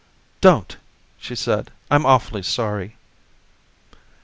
[0.47, 0.77] '""Don't!"
[1.19, 1.69] she said.
[1.91, 2.95] "I'm awfully sorry."